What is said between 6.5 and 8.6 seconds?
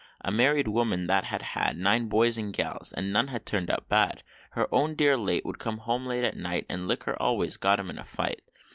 And liquor always got him in a fight.